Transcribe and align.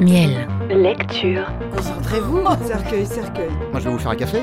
Miel. 0.00 0.48
Lecture. 0.68 1.46
Concentrez-vous. 1.76 2.42
Cercueil, 2.66 3.06
cercueil. 3.06 3.50
Moi, 3.70 3.80
je 3.80 3.84
vais 3.84 3.90
vous 3.90 3.98
faire 3.98 4.10
un 4.10 4.16
café. 4.16 4.42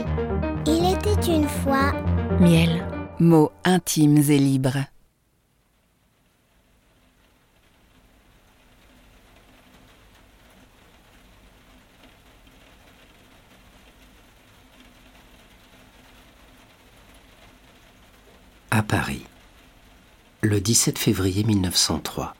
Il 0.66 0.94
était 0.94 1.32
une 1.36 1.48
fois. 1.48 1.94
Miel. 2.40 2.86
Mots 3.20 3.52
intimes 3.66 4.18
et 4.18 4.38
libres. 4.38 4.78
À 18.72 18.84
Paris, 18.84 19.26
le 20.42 20.62
17 20.62 20.98
février 20.98 21.44
1903. 21.44 22.34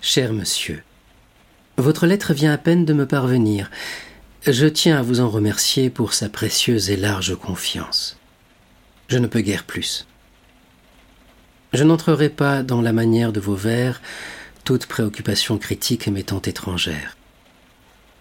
Cher 0.00 0.32
monsieur, 0.32 0.84
votre 1.76 2.06
lettre 2.06 2.32
vient 2.32 2.52
à 2.52 2.58
peine 2.58 2.84
de 2.84 2.92
me 2.92 3.04
parvenir. 3.04 3.68
Je 4.46 4.66
tiens 4.66 4.98
à 4.98 5.02
vous 5.02 5.20
en 5.20 5.28
remercier 5.28 5.90
pour 5.90 6.14
sa 6.14 6.28
précieuse 6.28 6.90
et 6.90 6.96
large 6.96 7.34
confiance. 7.34 8.16
Je 9.08 9.18
ne 9.18 9.26
peux 9.26 9.40
guère 9.40 9.64
plus. 9.64 10.06
Je 11.72 11.82
n'entrerai 11.82 12.28
pas 12.28 12.62
dans 12.62 12.80
la 12.80 12.92
manière 12.92 13.32
de 13.32 13.40
vos 13.40 13.56
vers, 13.56 14.00
toute 14.64 14.86
préoccupation 14.86 15.58
critique 15.58 16.06
m'étant 16.06 16.40
étrangère. 16.42 17.16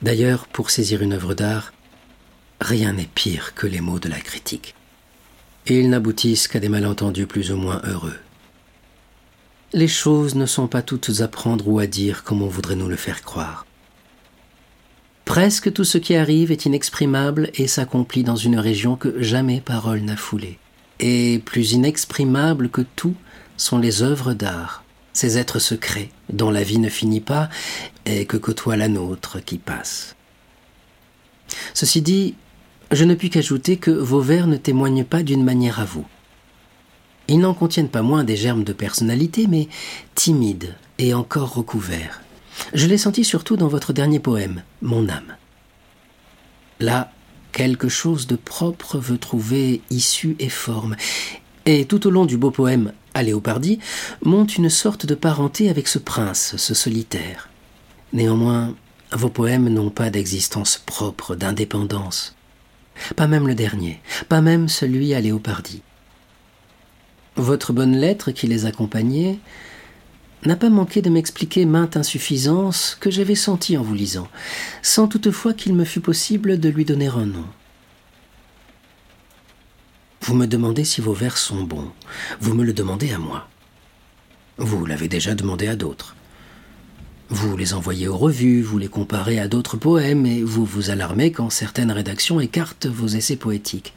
D'ailleurs, 0.01 0.47
pour 0.47 0.71
saisir 0.71 1.03
une 1.03 1.13
œuvre 1.13 1.35
d'art, 1.35 1.73
rien 2.59 2.93
n'est 2.93 3.09
pire 3.13 3.53
que 3.53 3.67
les 3.67 3.81
mots 3.81 3.99
de 3.99 4.09
la 4.09 4.19
critique. 4.19 4.73
Et 5.67 5.79
ils 5.79 5.89
n'aboutissent 5.89 6.47
qu'à 6.47 6.59
des 6.59 6.69
malentendus 6.69 7.27
plus 7.27 7.51
ou 7.51 7.57
moins 7.57 7.81
heureux. 7.83 8.17
Les 9.73 9.89
choses 9.89 10.35
ne 10.35 10.45
sont 10.45 10.67
pas 10.67 10.81
toutes 10.81 11.19
à 11.19 11.27
prendre 11.27 11.67
ou 11.67 11.79
à 11.79 11.87
dire 11.87 12.23
comme 12.23 12.41
on 12.41 12.47
voudrait 12.47 12.77
nous 12.77 12.87
le 12.87 12.95
faire 12.95 13.21
croire. 13.21 13.65
Presque 15.25 15.73
tout 15.73 15.83
ce 15.83 15.97
qui 15.97 16.15
arrive 16.15 16.53
est 16.53 16.65
inexprimable 16.65 17.51
et 17.53 17.67
s'accomplit 17.67 18.23
dans 18.23 18.37
une 18.37 18.57
région 18.57 18.95
que 18.95 19.21
jamais 19.21 19.59
parole 19.59 19.99
n'a 19.99 20.15
foulée. 20.15 20.57
Et 21.01 21.41
plus 21.43 21.73
inexprimable 21.73 22.69
que 22.69 22.81
tout 22.95 23.15
sont 23.57 23.77
les 23.77 24.03
œuvres 24.03 24.33
d'art, 24.33 24.85
ces 25.11 25.37
êtres 25.37 25.59
secrets 25.59 26.11
dont 26.31 26.49
la 26.49 26.63
vie 26.63 26.79
ne 26.79 26.89
finit 26.89 27.19
pas 27.19 27.49
et 28.05 28.25
que 28.25 28.37
côtoie 28.37 28.77
la 28.77 28.87
nôtre 28.87 29.43
qui 29.43 29.57
passe. 29.57 30.15
Ceci 31.73 32.01
dit, 32.01 32.35
je 32.91 33.03
ne 33.03 33.15
puis 33.15 33.29
qu'ajouter 33.29 33.75
que 33.75 33.91
vos 33.91 34.21
vers 34.21 34.47
ne 34.47 34.55
témoignent 34.55 35.03
pas 35.03 35.23
d'une 35.23 35.43
manière 35.43 35.81
à 35.81 35.85
vous. 35.85 36.05
Ils 37.27 37.39
n'en 37.39 37.53
contiennent 37.53 37.89
pas 37.89 38.01
moins 38.01 38.23
des 38.23 38.37
germes 38.37 38.63
de 38.63 38.73
personnalité, 38.73 39.47
mais 39.47 39.67
timides 40.15 40.75
et 40.97 41.13
encore 41.13 41.53
recouverts. 41.53 42.21
Je 42.73 42.87
l'ai 42.87 42.97
senti 42.97 43.23
surtout 43.23 43.57
dans 43.57 43.67
votre 43.67 43.93
dernier 43.93 44.19
poème, 44.19 44.63
Mon 44.81 45.09
âme. 45.09 45.35
Là, 46.79 47.11
quelque 47.51 47.89
chose 47.89 48.27
de 48.27 48.35
propre 48.35 48.97
veut 48.97 49.17
trouver 49.17 49.81
issue 49.89 50.35
et 50.39 50.49
forme, 50.49 50.95
et 51.65 51.85
tout 51.85 52.07
au 52.07 52.09
long 52.09 52.25
du 52.25 52.37
beau 52.37 52.51
poème 52.51 52.93
à 53.13 53.23
monte 54.23 54.57
une 54.57 54.69
sorte 54.69 55.07
de 55.07 55.15
parenté 55.15 55.69
avec 55.69 55.87
ce 55.87 55.97
prince, 55.97 56.55
ce 56.55 56.73
solitaire. 56.75 57.49
Néanmoins, 58.13 58.75
vos 59.11 59.29
poèmes 59.29 59.69
n'ont 59.69 59.89
pas 59.89 60.11
d'existence 60.11 60.81
propre, 60.85 61.35
d'indépendance. 61.35 62.35
Pas 63.15 63.27
même 63.27 63.47
le 63.47 63.55
dernier, 63.55 63.99
pas 64.29 64.41
même 64.41 64.69
celui 64.69 65.15
à 65.15 65.19
Léopardi. 65.19 65.81
Votre 67.37 67.71
bonne 67.71 67.95
lettre 67.95 68.31
qui 68.31 68.47
les 68.47 68.65
accompagnait 68.65 69.37
n'a 70.43 70.55
pas 70.55 70.71
manqué 70.71 71.03
de 71.03 71.11
m'expliquer 71.11 71.65
mainte 71.65 71.95
insuffisance 71.95 72.97
que 72.99 73.11
j'avais 73.11 73.35
sentie 73.35 73.77
en 73.77 73.83
vous 73.83 73.93
lisant, 73.93 74.27
sans 74.81 75.07
toutefois 75.07 75.53
qu'il 75.53 75.75
me 75.75 75.85
fût 75.85 75.99
possible 75.99 76.59
de 76.59 76.69
lui 76.69 76.83
donner 76.83 77.07
un 77.07 77.27
nom. 77.27 77.45
Vous 80.21 80.33
me 80.33 80.47
demandez 80.47 80.83
si 80.83 80.99
vos 80.99 81.13
vers 81.13 81.37
sont 81.37 81.63
bons, 81.63 81.91
vous 82.39 82.55
me 82.55 82.63
le 82.63 82.73
demandez 82.73 83.13
à 83.13 83.19
moi. 83.19 83.47
Vous 84.57 84.87
l'avez 84.87 85.07
déjà 85.07 85.35
demandé 85.35 85.67
à 85.67 85.75
d'autres. 85.75 86.15
Vous 87.29 87.55
les 87.55 87.75
envoyez 87.75 88.07
aux 88.07 88.17
revues, 88.17 88.63
vous 88.63 88.79
les 88.79 88.87
comparez 88.87 89.37
à 89.37 89.47
d'autres 89.47 89.77
poèmes, 89.77 90.25
et 90.25 90.41
vous 90.41 90.65
vous 90.65 90.89
alarmez 90.89 91.31
quand 91.31 91.51
certaines 91.51 91.91
rédactions 91.91 92.39
écartent 92.39 92.87
vos 92.87 93.07
essais 93.07 93.35
poétiques. 93.35 93.93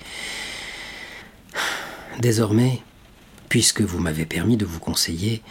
Désormais, 2.18 2.82
puisque 3.50 3.82
vous 3.82 3.98
m'avez 3.98 4.24
permis 4.24 4.56
de 4.56 4.64
vous 4.64 4.78
conseiller, 4.78 5.42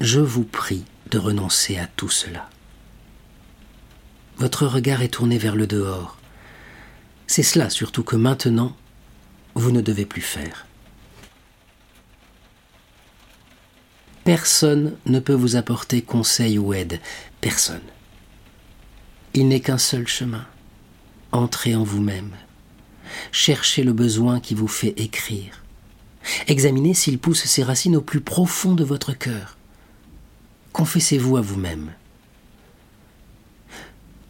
je 0.00 0.20
vous 0.20 0.44
prie 0.44 0.84
de 1.10 1.18
renoncer 1.18 1.78
à 1.78 1.86
tout 1.86 2.10
cela. 2.10 2.48
Votre 4.36 4.66
regard 4.66 5.00
est 5.00 5.08
tourné 5.08 5.38
vers 5.38 5.56
le 5.56 5.66
dehors. 5.66 6.18
C'est 7.26 7.42
cela 7.42 7.70
surtout 7.70 8.04
que 8.04 8.14
maintenant, 8.14 8.76
vous 9.54 9.72
ne 9.72 9.80
devez 9.80 10.04
plus 10.04 10.20
faire. 10.20 10.66
Personne 14.24 14.98
ne 15.06 15.18
peut 15.18 15.32
vous 15.32 15.56
apporter 15.56 16.02
conseil 16.02 16.58
ou 16.58 16.74
aide, 16.74 17.00
personne. 17.40 17.80
Il 19.32 19.48
n'est 19.48 19.60
qu'un 19.60 19.78
seul 19.78 20.06
chemin. 20.06 20.46
Entrez 21.32 21.74
en 21.74 21.84
vous-même. 21.84 22.32
Cherchez 23.32 23.82
le 23.82 23.94
besoin 23.94 24.40
qui 24.40 24.54
vous 24.54 24.68
fait 24.68 24.94
écrire. 25.00 25.62
Examinez 26.46 26.94
s'il 26.94 27.18
pousse 27.18 27.44
ses 27.44 27.62
racines 27.62 27.96
au 27.96 28.00
plus 28.00 28.20
profond 28.20 28.74
de 28.74 28.84
votre 28.84 29.12
cœur. 29.12 29.56
Confessez-vous 30.72 31.36
à 31.36 31.40
vous-même. 31.40 31.92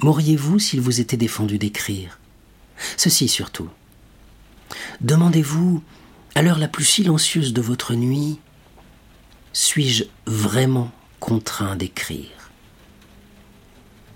M'auriez-vous 0.01 0.59
s'il 0.59 0.81
vous 0.81 1.01
était 1.01 1.17
défendu 1.17 1.59
d'écrire? 1.59 2.19
Ceci 2.97 3.29
surtout. 3.29 3.69
Demandez-vous, 5.01 5.83
à 6.35 6.43
l'heure 6.43 6.59
la 6.59 6.69
plus 6.69 6.85
silencieuse 6.85 7.53
de 7.53 7.63
votre 7.63 7.95
nuit, 7.95 8.39
suis-je 9.53 10.05
vraiment 10.27 10.91
contraint 11.19 11.77
d'écrire? 11.77 12.51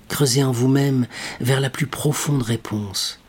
Creusez 0.09 0.45
en 0.45 0.53
vous-même 0.53 1.07
vers 1.41 1.61
la 1.61 1.71
plus 1.71 1.87
profonde 1.87 2.43
réponse. 2.43 3.21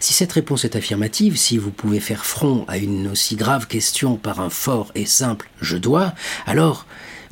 Si 0.00 0.12
cette 0.12 0.32
réponse 0.32 0.64
est 0.64 0.76
affirmative, 0.76 1.36
si 1.36 1.58
vous 1.58 1.70
pouvez 1.70 2.00
faire 2.00 2.24
front 2.24 2.64
à 2.68 2.78
une 2.78 3.08
aussi 3.08 3.36
grave 3.36 3.66
question 3.66 4.16
par 4.16 4.40
un 4.40 4.50
fort 4.50 4.90
et 4.94 5.06
simple 5.06 5.50
je 5.60 5.76
dois, 5.76 6.14
alors 6.46 6.86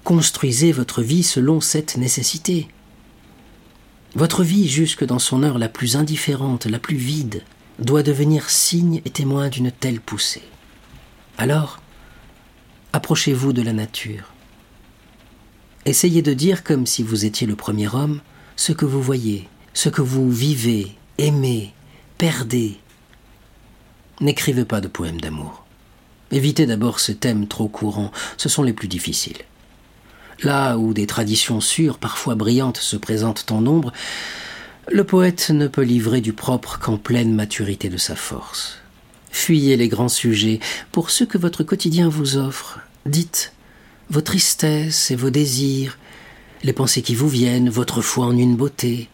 construisez 0.04 0.72
votre 0.72 1.02
vie 1.02 1.22
selon 1.22 1.60
cette 1.60 1.96
nécessité. 1.96 2.68
Votre 4.14 4.42
vie, 4.42 4.68
jusque 4.68 5.04
dans 5.04 5.18
son 5.18 5.42
heure 5.42 5.58
la 5.58 5.68
plus 5.68 5.96
indifférente, 5.96 6.66
la 6.66 6.78
plus 6.78 6.96
vide, 6.96 7.42
doit 7.78 8.02
devenir 8.02 8.50
signe 8.50 9.00
et 9.04 9.10
témoin 9.10 9.48
d'une 9.48 9.72
telle 9.72 10.00
poussée. 10.00 10.42
Alors, 11.38 11.80
approchez-vous 12.92 13.52
de 13.52 13.62
la 13.62 13.72
nature. 13.72 14.32
Essayez 15.86 16.22
de 16.22 16.34
dire 16.34 16.62
comme 16.62 16.86
si 16.86 17.02
vous 17.02 17.24
étiez 17.24 17.46
le 17.46 17.56
premier 17.56 17.88
homme 17.92 18.20
ce 18.56 18.72
que 18.72 18.84
vous 18.84 19.02
voyez, 19.02 19.48
ce 19.72 19.88
que 19.88 20.02
vous 20.02 20.30
vivez, 20.30 20.92
aimez, 21.18 21.72
perdez. 22.22 22.78
N'écrivez 24.20 24.64
pas 24.64 24.80
de 24.80 24.86
poèmes 24.86 25.20
d'amour. 25.20 25.64
Évitez 26.30 26.66
d'abord 26.66 27.00
ces 27.00 27.16
thèmes 27.16 27.48
trop 27.48 27.66
courants, 27.66 28.12
ce 28.36 28.48
sont 28.48 28.62
les 28.62 28.72
plus 28.72 28.86
difficiles. 28.86 29.42
Là 30.44 30.78
où 30.78 30.94
des 30.94 31.08
traditions 31.08 31.60
sûres, 31.60 31.98
parfois 31.98 32.36
brillantes, 32.36 32.76
se 32.76 32.96
présentent 32.96 33.50
en 33.50 33.60
nombre, 33.60 33.92
le 34.88 35.02
poète 35.02 35.50
ne 35.50 35.66
peut 35.66 35.82
livrer 35.82 36.20
du 36.20 36.32
propre 36.32 36.78
qu'en 36.78 36.96
pleine 36.96 37.34
maturité 37.34 37.88
de 37.88 37.96
sa 37.96 38.14
force. 38.14 38.78
Fuyez 39.32 39.76
les 39.76 39.88
grands 39.88 40.08
sujets 40.08 40.60
pour 40.92 41.10
ceux 41.10 41.26
que 41.26 41.38
votre 41.38 41.64
quotidien 41.64 42.08
vous 42.08 42.36
offre. 42.36 42.78
Dites 43.04 43.52
vos 44.10 44.20
tristesses 44.20 45.10
et 45.10 45.16
vos 45.16 45.30
désirs, 45.30 45.98
les 46.62 46.72
pensées 46.72 47.02
qui 47.02 47.16
vous 47.16 47.28
viennent, 47.28 47.68
votre 47.68 48.00
foi 48.00 48.26
en 48.26 48.38
une 48.38 48.54
beauté, 48.54 49.08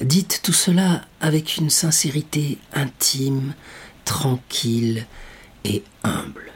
Dites 0.00 0.40
tout 0.42 0.54
cela 0.54 1.02
avec 1.20 1.58
une 1.58 1.68
sincérité 1.68 2.56
intime, 2.72 3.52
tranquille 4.06 5.04
et 5.64 5.82
humble. 6.02 6.50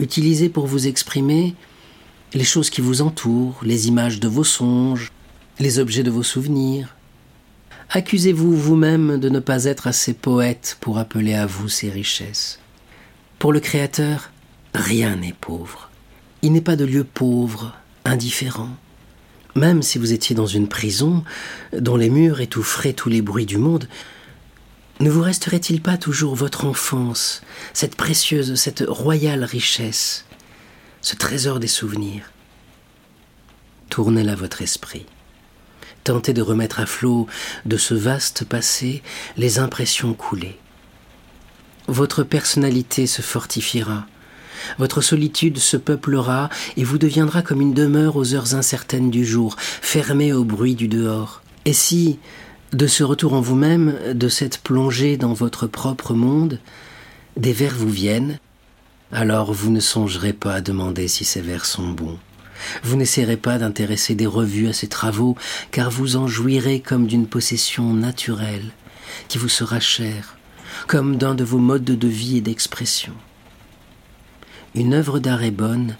Utilisez 0.00 0.48
pour 0.48 0.66
vous 0.66 0.86
exprimer 0.86 1.54
les 2.32 2.44
choses 2.44 2.70
qui 2.70 2.80
vous 2.80 3.02
entourent, 3.02 3.60
les 3.62 3.88
images 3.88 4.20
de 4.20 4.28
vos 4.28 4.44
songes, 4.44 5.12
les 5.58 5.78
objets 5.78 6.02
de 6.02 6.10
vos 6.10 6.22
souvenirs. 6.22 6.96
Accusez-vous 7.90 8.56
vous-même 8.56 9.18
de 9.18 9.28
ne 9.28 9.38
pas 9.38 9.64
être 9.64 9.86
assez 9.86 10.14
poète 10.14 10.78
pour 10.80 10.96
appeler 10.96 11.34
à 11.34 11.44
vous 11.44 11.68
ces 11.68 11.90
richesses. 11.90 12.58
Pour 13.38 13.52
le 13.52 13.60
Créateur, 13.60 14.30
rien 14.74 15.16
n'est 15.16 15.36
pauvre. 15.38 15.90
Il 16.40 16.52
n'est 16.52 16.62
pas 16.62 16.76
de 16.76 16.86
lieu 16.86 17.04
pauvre, 17.04 17.74
indifférent. 18.06 18.76
Même 19.56 19.82
si 19.82 19.98
vous 19.98 20.12
étiez 20.12 20.36
dans 20.36 20.46
une 20.46 20.68
prison, 20.68 21.24
dont 21.72 21.96
les 21.96 22.10
murs 22.10 22.40
étoufferaient 22.40 22.92
tous 22.92 23.08
les 23.08 23.22
bruits 23.22 23.46
du 23.46 23.58
monde, 23.58 23.88
ne 25.00 25.10
vous 25.10 25.22
resterait-il 25.22 25.82
pas 25.82 25.96
toujours 25.96 26.34
votre 26.34 26.64
enfance, 26.64 27.42
cette 27.72 27.96
précieuse, 27.96 28.54
cette 28.54 28.84
royale 28.86 29.44
richesse 29.44 30.26
ce 31.06 31.14
trésor 31.14 31.60
des 31.60 31.68
souvenirs? 31.68 32.32
Tournez-la 33.90 34.34
votre 34.34 34.60
esprit. 34.60 35.06
Tentez 36.02 36.32
de 36.32 36.42
remettre 36.42 36.80
à 36.80 36.86
flot 36.86 37.28
de 37.64 37.76
ce 37.76 37.94
vaste 37.94 38.44
passé 38.44 39.04
les 39.36 39.60
impressions 39.60 40.14
coulées. 40.14 40.58
Votre 41.86 42.24
personnalité 42.24 43.06
se 43.06 43.22
fortifiera, 43.22 44.06
votre 44.78 45.00
solitude 45.00 45.58
se 45.58 45.76
peuplera 45.76 46.48
et 46.76 46.84
vous 46.84 46.98
deviendra 46.98 47.42
comme 47.42 47.60
une 47.60 47.74
demeure 47.74 48.16
aux 48.16 48.34
heures 48.34 48.54
incertaines 48.54 49.10
du 49.10 49.24
jour, 49.24 49.56
fermée 49.58 50.32
au 50.32 50.44
bruit 50.44 50.74
du 50.74 50.88
dehors. 50.88 51.42
Et 51.64 51.72
si, 51.72 52.18
de 52.72 52.86
ce 52.86 53.04
retour 53.04 53.34
en 53.34 53.40
vous-même, 53.40 53.94
de 54.14 54.28
cette 54.28 54.58
plongée 54.58 55.16
dans 55.16 55.32
votre 55.32 55.66
propre 55.66 56.14
monde, 56.14 56.60
des 57.36 57.52
vers 57.52 57.74
vous 57.74 57.90
viennent, 57.90 58.38
alors 59.12 59.52
vous 59.52 59.70
ne 59.70 59.80
songerez 59.80 60.32
pas 60.32 60.54
à 60.54 60.60
demander 60.60 61.08
si 61.08 61.24
ces 61.24 61.40
vers 61.40 61.64
sont 61.64 61.88
bons. 61.88 62.18
Vous 62.82 62.96
n'essaierez 62.96 63.36
pas 63.36 63.58
d'intéresser 63.58 64.14
des 64.14 64.26
revues 64.26 64.68
à 64.68 64.72
ces 64.72 64.88
travaux, 64.88 65.36
car 65.70 65.90
vous 65.90 66.16
en 66.16 66.26
jouirez 66.26 66.80
comme 66.80 67.06
d'une 67.06 67.26
possession 67.26 67.92
naturelle, 67.92 68.72
qui 69.28 69.38
vous 69.38 69.48
sera 69.48 69.80
chère, 69.80 70.36
comme 70.86 71.16
d'un 71.16 71.34
de 71.34 71.44
vos 71.44 71.58
modes 71.58 71.84
de 71.84 72.08
vie 72.08 72.38
et 72.38 72.40
d'expression. 72.40 73.12
Une 74.76 74.92
œuvre 74.92 75.20
d'art 75.20 75.42
est 75.42 75.50
bonne 75.50 75.96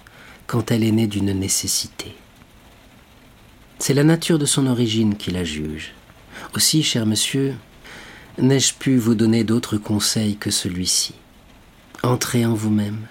quand 0.47 0.71
elle 0.71 0.85
est 0.85 0.93
née 0.93 1.07
d'une 1.07 1.33
nécessité. 1.33 2.15
C'est 3.79 3.95
la 3.95 4.05
nature 4.05 4.39
de 4.39 4.45
son 4.45 4.67
origine 4.67 5.17
qui 5.17 5.31
la 5.31 5.45
juge. 5.45 5.95
Aussi, 6.55 6.83
cher 6.83 7.07
monsieur, 7.07 7.55
n'ai-je 8.39 8.75
pu 8.75 8.99
vous 8.99 9.15
donner 9.15 9.45
d'autres 9.45 9.79
conseils 9.79 10.37
que 10.37 10.51
celui-ci? 10.51 11.15
Entrez 12.03 12.45
en 12.45 12.53
vous-même. 12.53 13.07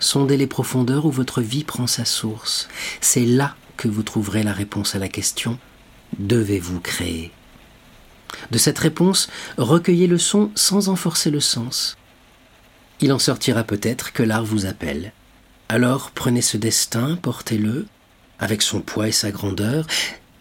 Sondez 0.00 0.36
les 0.36 0.46
profondeurs 0.46 1.06
où 1.06 1.10
votre 1.10 1.40
vie 1.40 1.64
prend 1.64 1.86
sa 1.86 2.04
source. 2.04 2.68
C'est 3.00 3.24
là 3.24 3.56
que 3.78 3.88
vous 3.88 4.02
trouverez 4.02 4.42
la 4.42 4.52
réponse 4.52 4.94
à 4.94 4.98
la 4.98 5.08
question 5.08 5.58
Devez-vous 6.18 6.80
créer? 6.80 7.32
De 8.50 8.58
cette 8.58 8.78
réponse, 8.78 9.30
recueillez 9.56 10.06
le 10.06 10.18
son 10.18 10.50
sans 10.54 10.90
en 10.90 10.96
forcer 10.96 11.30
le 11.30 11.40
sens. 11.40 11.96
Il 13.00 13.12
en 13.12 13.18
sortira 13.18 13.64
peut-être 13.64 14.12
que 14.12 14.22
l'art 14.22 14.44
vous 14.44 14.66
appelle. 14.66 15.12
Alors 15.68 16.10
prenez 16.12 16.42
ce 16.42 16.56
destin, 16.56 17.16
portez-le, 17.20 17.86
avec 18.38 18.62
son 18.62 18.80
poids 18.80 19.08
et 19.08 19.12
sa 19.12 19.30
grandeur, 19.30 19.86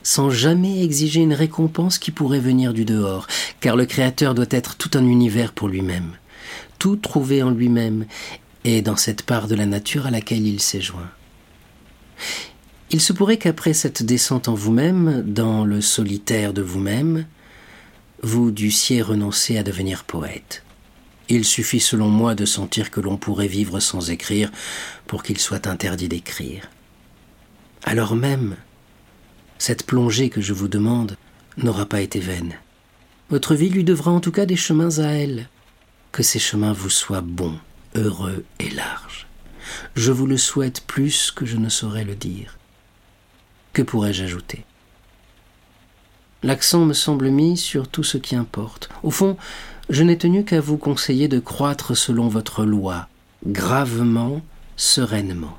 sans 0.01 0.29
jamais 0.29 0.83
exiger 0.83 1.21
une 1.21 1.33
récompense 1.33 1.99
qui 1.99 2.11
pourrait 2.11 2.39
venir 2.39 2.73
du 2.73 2.85
dehors, 2.85 3.27
car 3.59 3.75
le 3.75 3.85
Créateur 3.85 4.33
doit 4.33 4.45
être 4.49 4.77
tout 4.77 4.91
un 4.93 5.05
univers 5.05 5.51
pour 5.51 5.67
lui-même, 5.67 6.11
tout 6.79 6.95
trouvé 6.95 7.43
en 7.43 7.51
lui-même, 7.51 8.05
et 8.63 8.81
dans 8.81 8.95
cette 8.95 9.23
part 9.23 9.47
de 9.47 9.55
la 9.55 9.65
nature 9.65 10.07
à 10.07 10.11
laquelle 10.11 10.47
il 10.47 10.61
s'est 10.61 10.81
joint. 10.81 11.09
Il 12.89 13.01
se 13.01 13.11
pourrait 13.11 13.37
qu'après 13.37 13.73
cette 13.73 14.01
descente 14.01 14.47
en 14.47 14.53
vous-même, 14.53 15.23
dans 15.23 15.65
le 15.65 15.81
solitaire 15.81 16.53
de 16.53 16.61
vous-même, 16.61 17.25
vous 18.23 18.49
dussiez 18.51 19.01
renoncer 19.01 19.57
à 19.57 19.63
devenir 19.63 20.05
poète. 20.05 20.63
Il 21.29 21.43
suffit 21.43 21.79
selon 21.79 22.07
moi 22.07 22.35
de 22.35 22.45
sentir 22.45 22.89
que 22.89 23.01
l'on 23.01 23.17
pourrait 23.17 23.47
vivre 23.47 23.79
sans 23.79 24.09
écrire 24.09 24.51
pour 25.07 25.23
qu'il 25.23 25.39
soit 25.39 25.67
interdit 25.67 26.07
d'écrire. 26.07 26.69
Alors 27.83 28.15
même, 28.15 28.55
cette 29.57 29.85
plongée 29.85 30.29
que 30.29 30.41
je 30.41 30.53
vous 30.53 30.67
demande 30.67 31.17
n'aura 31.57 31.85
pas 31.85 32.01
été 32.01 32.19
vaine. 32.19 32.53
Votre 33.29 33.55
vie 33.55 33.69
lui 33.69 33.83
devra 33.83 34.11
en 34.11 34.19
tout 34.19 34.31
cas 34.31 34.45
des 34.45 34.55
chemins 34.55 34.99
à 34.99 35.07
elle. 35.07 35.49
Que 36.11 36.23
ces 36.23 36.39
chemins 36.39 36.73
vous 36.73 36.89
soient 36.89 37.21
bons, 37.21 37.59
heureux 37.95 38.45
et 38.59 38.69
larges. 38.69 39.27
Je 39.95 40.11
vous 40.11 40.27
le 40.27 40.37
souhaite 40.37 40.81
plus 40.81 41.31
que 41.31 41.45
je 41.45 41.57
ne 41.57 41.69
saurais 41.69 42.05
le 42.05 42.15
dire. 42.15 42.57
Que 43.73 43.81
pourrais-je 43.81 44.23
ajouter? 44.23 44.63
L'accent 46.43 46.85
me 46.85 46.93
semble 46.93 47.29
mis 47.29 47.57
sur 47.57 47.87
tout 47.87 48.03
ce 48.03 48.17
qui 48.17 48.35
importe. 48.35 48.89
Au 49.03 49.11
fond, 49.11 49.37
je 49.89 50.03
n'ai 50.03 50.17
tenu 50.17 50.43
qu'à 50.43 50.59
vous 50.59 50.77
conseiller 50.77 51.27
de 51.27 51.39
croître 51.39 51.95
selon 51.95 52.27
votre 52.27 52.65
loi, 52.65 53.07
gravement, 53.45 54.41
sereinement. 54.75 55.57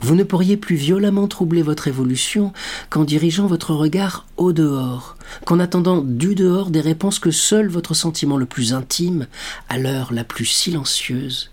Vous 0.00 0.14
ne 0.14 0.24
pourriez 0.24 0.56
plus 0.56 0.76
violemment 0.76 1.26
troubler 1.26 1.62
votre 1.62 1.88
évolution 1.88 2.52
qu'en 2.90 3.04
dirigeant 3.04 3.46
votre 3.46 3.74
regard 3.74 4.26
au 4.36 4.52
dehors, 4.52 5.16
qu'en 5.44 5.58
attendant 5.58 6.02
du 6.02 6.34
dehors 6.34 6.70
des 6.70 6.82
réponses 6.82 7.18
que 7.18 7.30
seul 7.30 7.68
votre 7.68 7.94
sentiment 7.94 8.36
le 8.36 8.46
plus 8.46 8.74
intime, 8.74 9.26
à 9.68 9.78
l'heure 9.78 10.12
la 10.12 10.22
plus 10.22 10.44
silencieuse, 10.44 11.50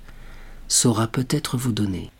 saura 0.67 1.07
peut-être 1.07 1.57
vous 1.57 1.71
donner. 1.71 2.11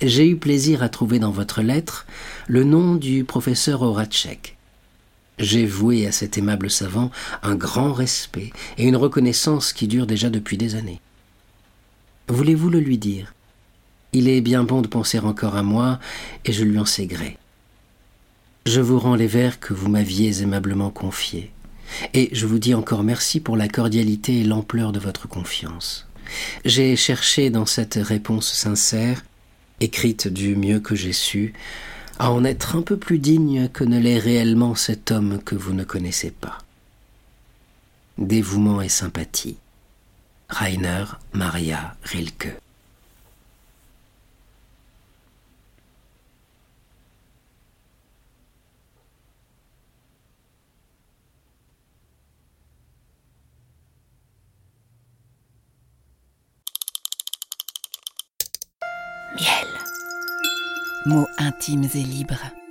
J'ai 0.00 0.28
eu 0.28 0.36
plaisir 0.36 0.82
à 0.82 0.88
trouver 0.88 1.20
dans 1.20 1.30
votre 1.30 1.62
lettre 1.62 2.06
le 2.48 2.64
nom 2.64 2.96
du 2.96 3.22
professeur 3.22 3.82
Horacek. 3.82 4.56
J'ai 5.38 5.66
voué 5.66 6.06
à 6.06 6.12
cet 6.12 6.38
aimable 6.38 6.70
savant 6.70 7.10
un 7.42 7.54
grand 7.54 7.92
respect 7.92 8.52
et 8.78 8.84
une 8.84 8.96
reconnaissance 8.96 9.72
qui 9.72 9.88
dure 9.88 10.06
déjà 10.06 10.30
depuis 10.30 10.56
des 10.56 10.74
années. 10.74 11.00
Voulez-vous 12.28 12.70
le 12.70 12.80
lui 12.80 12.98
dire? 12.98 13.34
Il 14.12 14.28
est 14.28 14.42
bien 14.42 14.62
bon 14.62 14.82
de 14.82 14.88
penser 14.88 15.18
encore 15.18 15.56
à 15.56 15.62
moi, 15.62 15.98
et 16.44 16.52
je 16.52 16.64
lui 16.64 16.78
en 16.78 16.84
sais 16.84 17.06
gré. 17.06 17.38
Je 18.66 18.80
vous 18.80 18.98
rends 18.98 19.16
les 19.16 19.26
vers 19.26 19.58
que 19.58 19.72
vous 19.72 19.88
m'aviez 19.88 20.42
aimablement 20.42 20.90
confiés, 20.90 21.50
et 22.12 22.28
je 22.32 22.46
vous 22.46 22.58
dis 22.58 22.74
encore 22.74 23.02
merci 23.02 23.40
pour 23.40 23.56
la 23.56 23.68
cordialité 23.68 24.40
et 24.40 24.44
l'ampleur 24.44 24.92
de 24.92 25.00
votre 25.00 25.28
confiance. 25.28 26.06
J'ai 26.64 26.94
cherché 26.94 27.48
dans 27.48 27.66
cette 27.66 27.94
réponse 27.94 28.52
sincère, 28.52 29.24
écrite 29.80 30.28
du 30.28 30.56
mieux 30.56 30.78
que 30.78 30.94
j'ai 30.94 31.12
su, 31.12 31.54
à 32.22 32.30
en 32.30 32.44
être 32.44 32.76
un 32.76 32.82
peu 32.82 32.96
plus 32.96 33.18
digne 33.18 33.68
que 33.68 33.82
ne 33.82 33.98
l'est 33.98 34.20
réellement 34.20 34.76
cet 34.76 35.10
homme 35.10 35.42
que 35.44 35.56
vous 35.56 35.72
ne 35.72 35.82
connaissez 35.82 36.30
pas. 36.30 36.58
Dévouement 38.16 38.80
et 38.80 38.88
sympathie. 38.88 39.56
Rainer 40.48 41.06
Maria 41.32 41.96
Rilke. 42.04 42.61
Mots 61.06 61.28
intimes 61.38 61.88
et 61.94 62.02
libres. 62.02 62.61